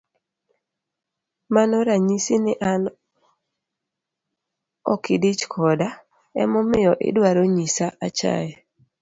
[1.53, 2.81] Mano ranyisi ni an
[4.93, 5.89] okidich koda,
[6.41, 8.53] ema omiyo idwaro nyisa achaye.